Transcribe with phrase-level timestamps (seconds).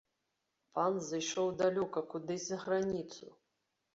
[0.77, 3.29] Пан зышоў далёка кудысь за граніцу!